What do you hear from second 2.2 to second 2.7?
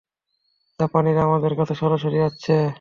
আসছে।